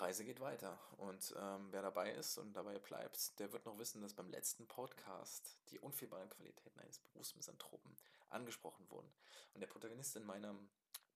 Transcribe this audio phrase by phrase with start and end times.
[0.00, 0.78] Reise geht weiter.
[0.98, 4.66] Und ähm, wer dabei ist und dabei bleibt, der wird noch wissen, dass beim letzten
[4.66, 7.96] Podcast die unfehlbaren Qualitäten eines Berufsmisanthropen
[8.30, 9.10] angesprochen wurden.
[9.54, 10.68] Und der Protagonist in meinem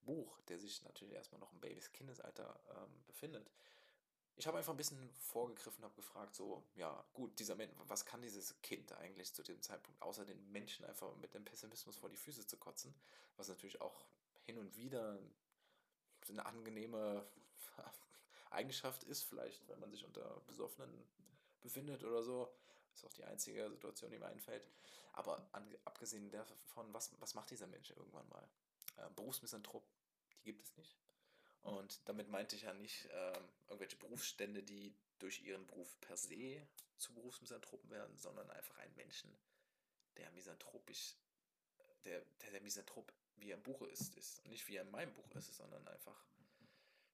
[0.03, 3.50] Buch, der sich natürlich erstmal noch im Babys Kindesalter ähm, befindet,
[4.36, 8.22] ich habe einfach ein bisschen vorgegriffen, habe gefragt, so, ja, gut, dieser Mensch, was kann
[8.22, 12.17] dieses Kind eigentlich zu diesem Zeitpunkt, außer den Menschen einfach mit dem Pessimismus vor die
[12.17, 12.94] Füße zu kotzen,
[13.36, 14.07] was natürlich auch
[14.44, 15.18] hin und wieder
[16.31, 17.26] eine angenehme
[18.50, 20.91] Eigenschaft ist, vielleicht, wenn man sich unter Besoffenen
[21.61, 22.53] befindet oder so.
[22.95, 24.68] Ist auch die einzige Situation, die mir einfällt.
[25.13, 28.49] Aber an, abgesehen davon, was, was macht dieser Mensch irgendwann mal?
[28.96, 29.85] Äh, Berufsmisanthrop,
[30.32, 30.96] die gibt es nicht.
[31.63, 36.67] Und damit meinte ich ja nicht äh, irgendwelche Berufsstände, die durch ihren Beruf per se
[36.97, 39.30] zu Berufsmisanthropen werden, sondern einfach einen Menschen,
[40.17, 41.17] der misanthropisch,
[42.05, 44.44] der, der, der Misanthrop wie er im Buche ist, ist.
[44.44, 46.24] Und nicht wie er in meinem Buch ist, sondern einfach,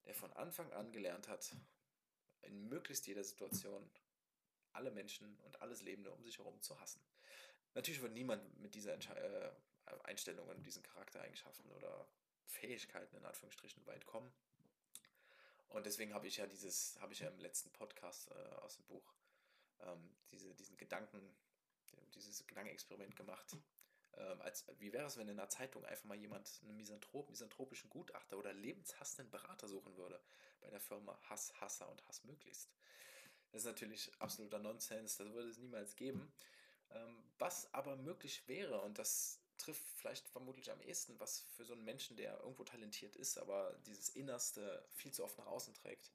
[0.07, 1.55] der von Anfang an gelernt hat,
[2.43, 3.91] in möglichst jeder Situation
[4.73, 7.01] alle Menschen und alles Lebende um sich herum zu hassen.
[7.75, 9.51] Natürlich wird niemand mit dieser äh,
[10.05, 12.09] Einstellung und diesen Charaktereigenschaften oder
[12.47, 14.33] Fähigkeiten in Anführungsstrichen weit kommen.
[15.69, 18.85] Und deswegen habe ich ja dieses, habe ich ja im letzten Podcast äh, aus dem
[18.87, 19.15] Buch
[19.81, 21.21] ähm, diese, diesen Gedanken,
[22.15, 23.57] dieses Gedankenexperiment gemacht,
[24.17, 27.91] ähm, als, wie wäre es, wenn in einer Zeitung einfach mal jemand einen Misanthrop, misanthropischen
[27.91, 30.21] Gutachter oder lebenshassenden Berater suchen würde
[30.61, 32.71] bei der Firma Hass, Hasser und Hass möglichst?
[33.53, 36.33] Das ist natürlich absoluter Nonsens, das würde es niemals geben.
[36.91, 41.73] Ähm, was aber möglich wäre, und das trifft vielleicht vermutlich am ehesten, was für so
[41.73, 46.13] einen Menschen, der irgendwo talentiert ist, aber dieses Innerste viel zu oft nach außen trägt.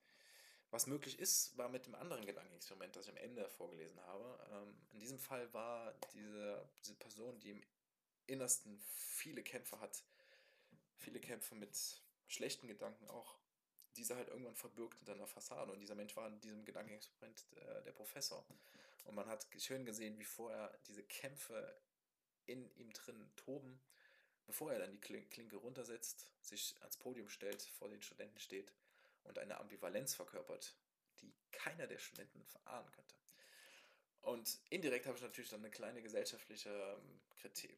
[0.69, 4.39] Was möglich ist, war mit dem anderen Gedankenexperiment, das ich am Ende vorgelesen habe.
[4.51, 7.63] Ähm, in diesem Fall war diese, diese Person, die im
[8.31, 10.03] Innersten viele Kämpfe hat,
[10.97, 11.77] viele Kämpfe mit
[12.27, 13.37] schlechten Gedanken auch,
[13.97, 15.71] diese halt irgendwann verbirgt hinter einer Fassade.
[15.71, 18.45] Und dieser Mensch war in diesem Gedankenexperiment äh, der Professor.
[19.03, 21.77] Und man hat schön gesehen, wie vorher diese Kämpfe
[22.45, 23.81] in ihm drin toben,
[24.45, 28.71] bevor er dann die Klinke runtersetzt, sich ans Podium stellt, vor den Studenten steht
[29.23, 30.75] und eine Ambivalenz verkörpert,
[31.19, 33.15] die keiner der Studenten verahnen könnte.
[34.21, 37.77] Und indirekt habe ich natürlich dann eine kleine gesellschaftliche ähm, Kritik,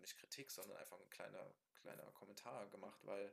[0.00, 3.32] nicht Kritik, sondern einfach ein kleiner, kleiner Kommentar gemacht, weil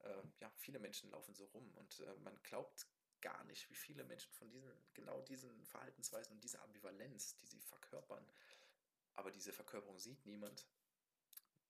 [0.00, 2.86] äh, ja, viele Menschen laufen so rum und äh, man glaubt
[3.20, 7.60] gar nicht, wie viele Menschen von diesen, genau diesen Verhaltensweisen und dieser Ambivalenz, die sie
[7.60, 8.26] verkörpern,
[9.14, 10.66] aber diese Verkörperung sieht niemand,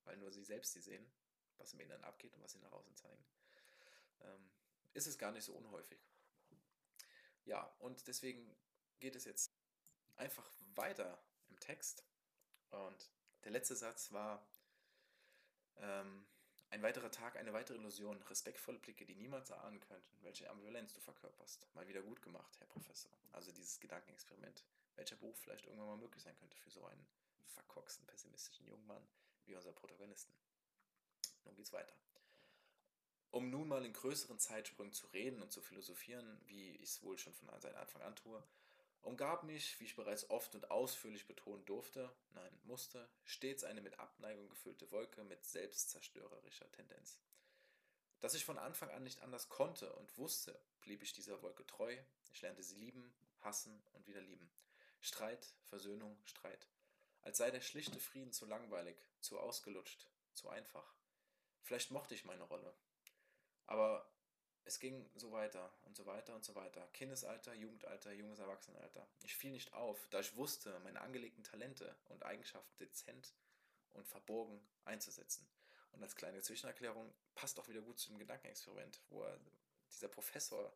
[0.05, 1.07] weil nur sie selbst sie sehen,
[1.59, 3.25] was im Inneren abgeht und was sie nach außen zeigen,
[4.21, 4.51] ähm,
[4.95, 6.01] ist es gar nicht so unhäufig.
[7.45, 8.57] Ja, und deswegen
[9.01, 9.53] geht es jetzt
[10.17, 12.05] einfach weiter im Text.
[12.71, 13.11] Und
[13.45, 14.45] der letzte Satz war,
[15.77, 16.25] ähm,
[16.71, 21.01] ein weiterer Tag, eine weitere Illusion, respektvolle Blicke, die niemals erahnen könnten, welche Ambivalenz du
[21.01, 21.69] verkörperst.
[21.75, 23.13] Mal wieder gut gemacht, Herr Professor.
[23.33, 24.65] Also dieses Gedankenexperiment,
[24.97, 27.07] welcher Beruf vielleicht irgendwann mal möglich sein könnte für so einen
[27.45, 29.07] verkorksten, pessimistischen jungen Mann
[29.45, 30.33] wie unser Protagonisten.
[31.45, 31.95] Nun geht's weiter.
[33.31, 37.19] Um nun mal in größeren Zeitsprüngen zu reden und zu philosophieren, wie ich es wohl
[37.19, 38.43] schon von seit Anfang an tue,
[39.03, 43.99] umgab mich, wie ich bereits oft und ausführlich betonen durfte, nein, musste, stets eine mit
[43.99, 47.21] Abneigung gefüllte Wolke mit selbstzerstörerischer Tendenz.
[48.21, 51.97] Dass ich von Anfang an nicht anders konnte und wusste, blieb ich dieser Wolke treu.
[52.33, 54.49] Ich lernte sie lieben, hassen und wieder lieben.
[55.01, 56.69] Streit, Versöhnung, Streit.
[57.23, 60.95] Als sei der schlichte Frieden zu langweilig, zu ausgelutscht, zu einfach.
[61.63, 62.73] Vielleicht mochte ich meine Rolle.
[63.67, 64.09] Aber
[64.65, 66.87] es ging so weiter und so weiter und so weiter.
[66.93, 69.07] Kindesalter, Jugendalter, junges Erwachsenenalter.
[69.25, 73.35] Ich fiel nicht auf, da ich wusste, meine angelegten Talente und Eigenschaften dezent
[73.95, 75.47] und verborgen einzusetzen.
[75.93, 79.39] Und als kleine Zwischenerklärung passt auch wieder gut zu dem Gedankenexperiment, wo er,
[79.91, 80.73] dieser Professor,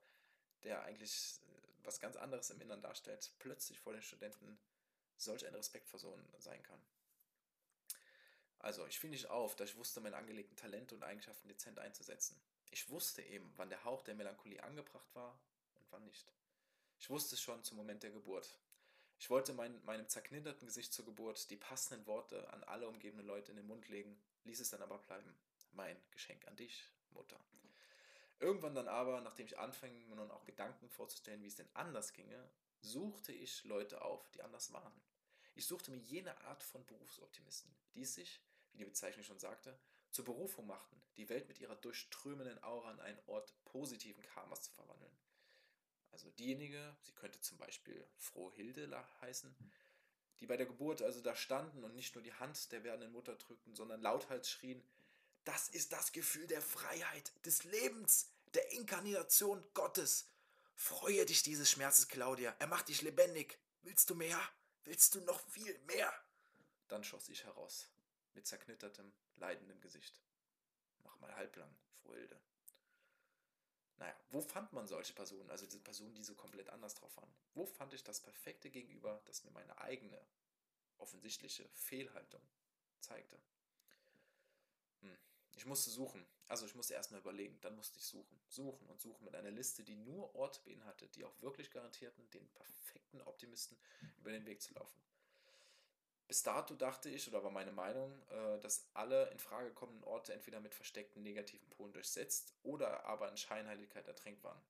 [0.63, 4.59] der eigentlich äh, was ganz anderes im Innern darstellt, plötzlich vor den Studenten
[5.17, 6.81] solch ein Respektperson sein kann.
[8.59, 12.37] Also, ich fiel nicht auf, da ich wusste, meine angelegten Talente und Eigenschaften dezent einzusetzen.
[12.71, 15.39] Ich wusste eben, wann der Hauch der Melancholie angebracht war
[15.77, 16.33] und wann nicht.
[16.99, 18.59] Ich wusste es schon zum Moment der Geburt.
[19.19, 23.51] Ich wollte mein, meinem zerknitterten Gesicht zur Geburt die passenden Worte an alle umgebenden Leute
[23.51, 25.35] in den Mund legen, ließ es dann aber bleiben.
[25.73, 27.39] Mein Geschenk an dich, Mutter.
[28.39, 32.13] Irgendwann dann aber, nachdem ich anfing, mir nun auch Gedanken vorzustellen, wie es denn anders
[32.13, 32.51] ginge,
[32.83, 34.93] suchte ich Leute auf, die anders waren.
[35.55, 38.43] Ich suchte mir jene Art von Berufsoptimisten, die sich,
[38.73, 39.79] wie die Bezeichnung schon sagte,
[40.11, 44.73] zur Berufung machten, die Welt mit ihrer durchströmenden Aura an einen Ort positiven Karmas zu
[44.73, 45.17] verwandeln.
[46.13, 48.89] Also diejenige, sie könnte zum Beispiel Frohilde
[49.21, 49.55] heißen,
[50.41, 53.37] die bei der Geburt also da standen und nicht nur die Hand der werdenden Mutter
[53.37, 54.83] drückten, sondern lauthals schrien,
[55.45, 60.29] das ist das Gefühl der Freiheit, des Lebens, der Inkarnation Gottes.
[60.75, 62.55] Freue dich dieses Schmerzes, Claudia.
[62.59, 63.59] Er macht dich lebendig.
[63.83, 64.41] Willst du mehr?
[64.85, 66.13] Willst du noch viel mehr?
[66.89, 67.89] Dann schoss ich heraus,
[68.35, 70.21] mit zerknittertem, leidendem Gesicht.
[71.05, 71.75] Mach mal halblang,
[72.17, 72.41] Hilde.
[73.99, 77.33] Naja, wo fand man solche Personen, also diese Personen, die so komplett anders drauf waren?
[77.55, 80.21] Wo fand ich das perfekte Gegenüber, das mir meine eigene,
[80.99, 82.43] offensichtliche Fehlhaltung
[83.01, 83.39] zeigte?
[85.01, 85.17] Hm.
[85.57, 86.27] Ich musste suchen.
[86.49, 88.39] Also ich musste erstmal überlegen, dann musste ich suchen.
[88.49, 92.47] Suchen und suchen mit einer Liste, die nur Orte beinhaltet, die auch wirklich garantierten, den
[92.51, 93.79] perfekten Optimisten
[94.19, 95.01] über den Weg zu laufen.
[96.29, 100.33] Bis dato dachte ich, oder war meine Meinung, äh, dass alle in Frage kommenden Orte
[100.33, 104.61] entweder mit versteckten negativen Polen durchsetzt oder aber in Scheinheiligkeit ertränkt waren.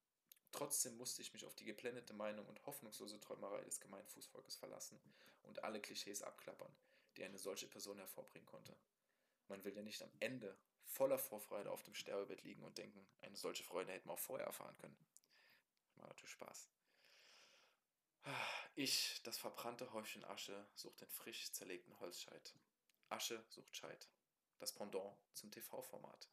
[0.52, 4.98] Trotzdem musste ich mich auf die geblendete Meinung und hoffnungslose Träumerei des gemeinen Fußvolkes verlassen
[5.42, 6.74] und alle Klischees abklappern,
[7.16, 8.76] die eine solche Person hervorbringen konnte.
[9.48, 13.36] Man will ja nicht am Ende voller Vorfreude auf dem Sterbebett liegen und denken, eine
[13.36, 14.96] solche Freude hätten wir auch vorher erfahren können.
[15.96, 16.68] Macht natürlich Spaß.
[18.78, 22.54] Ich, das verbrannte Häufchen Asche, sucht den frisch zerlegten Holzscheit.
[23.08, 24.10] Asche sucht Scheit.
[24.58, 26.28] Das Pendant zum TV-Format.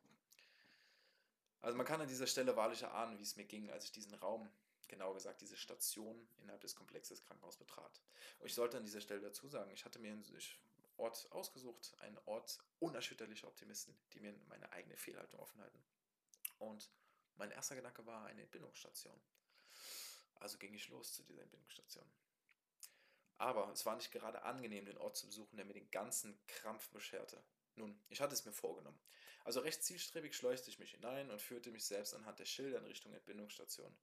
[1.61, 4.13] Also man kann an dieser Stelle wahrlich erahnen, wie es mir ging, als ich diesen
[4.15, 4.51] Raum,
[4.89, 8.01] genauer gesagt diese Station innerhalb des Komplexes Krankenhaus betrat.
[8.39, 10.25] Und ich sollte an dieser Stelle dazu sagen, ich hatte mir einen
[10.97, 15.81] Ort ausgesucht, einen Ort unerschütterlicher Optimisten, die mir meine eigene Fehlhaltung offenhalten.
[16.59, 16.91] Und
[17.35, 19.17] mein erster Gedanke war eine Entbindungsstation.
[20.35, 22.05] Also ging ich los zu dieser Entbindungsstation.
[23.37, 26.89] Aber es war nicht gerade angenehm, den Ort zu besuchen, der mir den ganzen Krampf
[26.89, 27.41] bescherte.
[27.75, 28.99] Nun, ich hatte es mir vorgenommen.
[29.43, 32.85] Also recht zielstrebig schleuste ich mich hinein und führte mich selbst anhand der Schilder in
[32.85, 33.93] Richtung Entbindungsstation.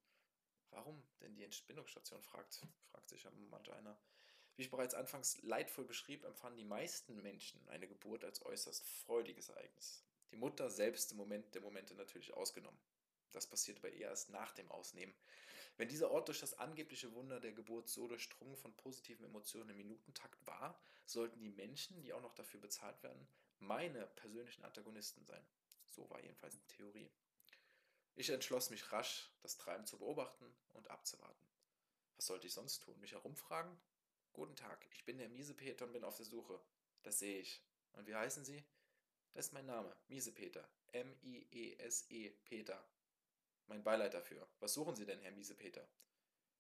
[0.71, 3.99] Warum denn die Entbindungsstation, fragt, fragt sich ja manch einer.
[4.57, 9.49] Wie ich bereits anfangs leidvoll beschrieb, empfanden die meisten Menschen eine Geburt als äußerst freudiges
[9.49, 10.05] Ereignis.
[10.31, 12.79] Die Mutter selbst im Moment der Momente natürlich ausgenommen.
[13.33, 15.15] Das passierte bei ihr erst nach dem Ausnehmen.
[15.81, 19.79] Wenn dieser Ort durch das angebliche Wunder der Geburt so durchdrungen von positiven Emotionen im
[19.79, 23.27] Minutentakt war, sollten die Menschen, die auch noch dafür bezahlt werden,
[23.61, 25.43] meine persönlichen Antagonisten sein.
[25.87, 27.11] So war jedenfalls die Theorie.
[28.15, 31.47] Ich entschloss mich rasch, das Treiben zu beobachten und abzuwarten.
[32.17, 33.01] Was sollte ich sonst tun?
[33.01, 33.75] Mich herumfragen?
[34.35, 36.61] Guten Tag, ich bin der Miesepeter und bin auf der Suche.
[37.05, 37.65] Das sehe ich.
[37.93, 38.63] Und wie heißen Sie?
[39.33, 40.69] Das ist mein Name, Miesepeter.
[40.93, 42.85] M-I-E-S-E, Peter.
[43.67, 44.49] Mein Beileid dafür.
[44.61, 45.89] Was suchen Sie denn, Herr Miesepeter?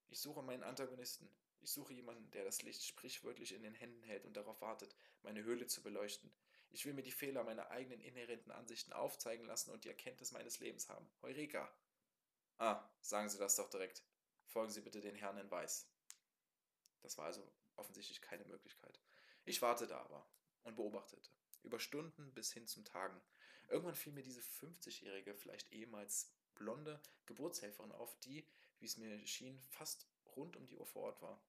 [0.09, 1.29] Ich suche meinen Antagonisten.
[1.61, 5.43] Ich suche jemanden, der das Licht sprichwörtlich in den Händen hält und darauf wartet, meine
[5.43, 6.33] Höhle zu beleuchten.
[6.71, 10.61] Ich will mir die Fehler meiner eigenen inhärenten Ansichten aufzeigen lassen und die Erkenntnis meines
[10.61, 11.09] Lebens haben.
[11.23, 11.71] Heureka!
[12.59, 14.03] Ah, sagen Sie das doch direkt.
[14.47, 15.89] Folgen Sie bitte den Herrn in Weiß.
[17.03, 19.01] Das war also offensichtlich keine Möglichkeit.
[19.45, 20.27] Ich wartete aber
[20.63, 21.31] und beobachtete.
[21.63, 23.21] Über Stunden bis hin zum Tagen.
[23.69, 28.47] Irgendwann fiel mir diese 50-jährige, vielleicht ehemals blonde Geburtshelferin auf, die,
[28.79, 31.43] wie es mir schien, fast rund um die Uhr vor Ort war.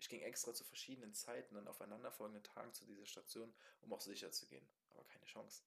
[0.00, 4.30] Ich ging extra zu verschiedenen Zeiten an aufeinanderfolgenden Tagen zu dieser Station, um auch sicher
[4.32, 5.62] zu gehen, aber keine Chance.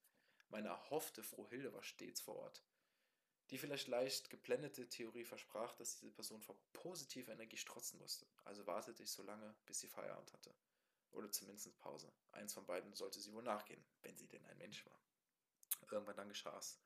[0.49, 2.63] Meine erhoffte Frohilde war stets vor Ort.
[3.49, 8.25] Die vielleicht leicht geblendete Theorie versprach, dass diese Person vor positiver Energie strotzen musste.
[8.43, 10.53] Also wartete ich so lange, bis sie Feierabend hatte.
[11.11, 12.11] Oder zumindest Pause.
[12.31, 14.99] Eins von beiden sollte sie wohl nachgehen, wenn sie denn ein Mensch war.
[15.91, 16.79] Irgendwann dann geschah es.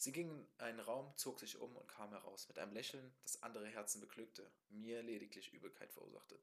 [0.00, 3.42] Sie ging in einen Raum, zog sich um und kam heraus mit einem Lächeln, das
[3.42, 6.38] andere Herzen beglückte, mir lediglich Übelkeit verursachte.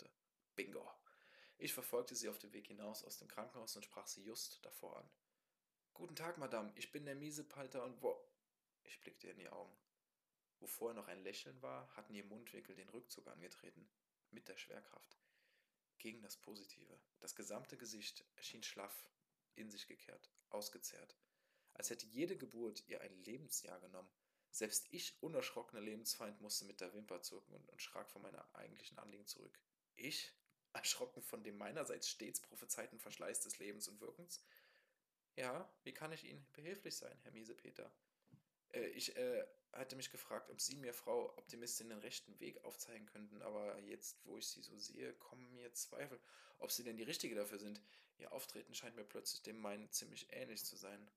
[0.57, 0.85] Bingo!
[1.57, 4.97] Ich verfolgte sie auf dem Weg hinaus aus dem Krankenhaus und sprach sie just davor
[4.97, 5.09] an.
[5.93, 8.21] Guten Tag, Madame, ich bin der Miesepalter und wo.
[8.83, 9.73] Ich blickte ihr in die Augen.
[10.59, 13.87] Wo vorher noch ein Lächeln war, hatten ihr Mundwinkel den Rückzug angetreten,
[14.31, 15.17] mit der Schwerkraft.
[15.97, 16.99] Gegen das Positive.
[17.21, 19.09] Das gesamte Gesicht erschien schlaff,
[19.55, 21.15] in sich gekehrt, ausgezehrt
[21.75, 24.09] als hätte jede Geburt ihr ein Lebensjahr genommen.
[24.51, 28.97] Selbst ich, unerschrockener Lebensfeind, musste mit der Wimper zucken und, und schrak von meiner eigentlichen
[28.97, 29.59] Anliegen zurück.
[29.95, 30.33] Ich?
[30.73, 34.43] Erschrocken von dem meinerseits stets prophezeiten Verschleiß des Lebens und Wirkens?
[35.35, 37.91] Ja, wie kann ich Ihnen behilflich sein, Herr Miesepeter?
[38.71, 43.05] Äh, ich äh, hatte mich gefragt, ob Sie mir, Frau Optimistin, den rechten Weg aufzeigen
[43.07, 46.19] könnten, aber jetzt, wo ich Sie so sehe, kommen mir Zweifel,
[46.59, 47.81] ob Sie denn die Richtige dafür sind.
[48.17, 51.09] Ihr Auftreten scheint mir plötzlich dem meinen ziemlich ähnlich zu sein.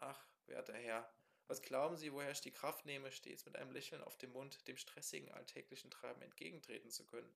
[0.00, 1.10] Ach, werter Herr,
[1.48, 4.66] was glauben Sie, woher ich die Kraft nehme, stets mit einem Lächeln auf dem Mund
[4.68, 7.34] dem stressigen alltäglichen Treiben entgegentreten zu können?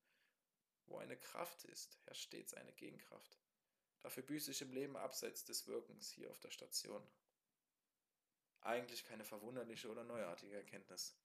[0.87, 3.39] Wo eine Kraft ist, herrscht stets eine Gegenkraft.
[4.01, 7.03] Dafür büße ich im Leben abseits des Wirkens hier auf der Station.
[8.61, 11.17] Eigentlich keine verwunderliche oder neuartige Erkenntnis.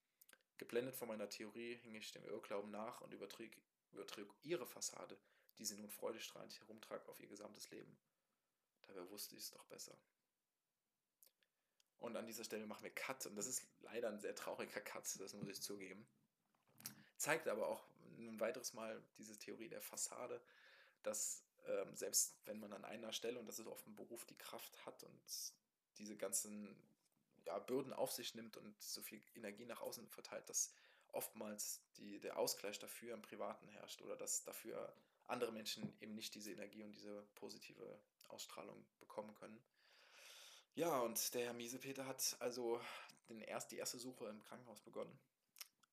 [0.57, 3.51] Geblendet von meiner Theorie hing ich dem Irrglauben nach und übertrug,
[3.91, 5.19] übertrug ihre Fassade,
[5.57, 7.97] die sie nun freudestrahlend herumtrag, auf ihr gesamtes Leben.
[8.83, 9.97] Dabei wusste ich es doch besser.
[11.99, 13.25] Und an dieser Stelle machen wir Cut.
[13.25, 16.07] Und das ist leider ein sehr trauriger Cut, das muss ich zugeben.
[17.17, 17.83] zeigt aber auch
[18.17, 20.41] ein weiteres Mal diese Theorie der Fassade,
[21.03, 24.37] dass ähm, selbst wenn man an einer Stelle, und das ist oft ein Beruf, die
[24.37, 25.53] Kraft hat und
[25.97, 26.75] diese ganzen
[27.45, 30.73] ja, Bürden auf sich nimmt und so viel Energie nach außen verteilt, dass
[31.13, 34.93] oftmals die, der Ausgleich dafür im Privaten herrscht oder dass dafür
[35.27, 39.61] andere Menschen eben nicht diese Energie und diese positive Ausstrahlung bekommen können.
[40.77, 42.79] Ja, und der Herr Miesepeter hat also
[43.29, 45.17] den erst, die erste Suche im Krankenhaus begonnen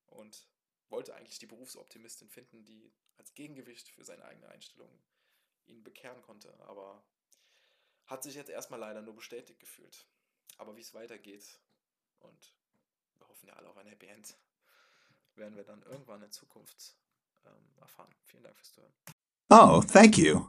[0.09, 0.47] und
[0.91, 4.91] wollte eigentlich die Berufsoptimistin finden, die als Gegengewicht für seine eigene Einstellung
[5.65, 7.03] ihn bekehren konnte, aber
[8.05, 10.07] hat sich jetzt erstmal leider nur bestätigt gefühlt.
[10.59, 11.59] Aber wie es weitergeht
[12.19, 12.55] und
[13.17, 14.37] wir hoffen ja alle auf ein Happy End,
[15.35, 16.95] werden wir dann irgendwann in Zukunft
[17.47, 18.15] ähm, erfahren.
[18.27, 18.93] Vielen Dank fürs Zuhören.
[19.49, 20.47] Oh, thank you.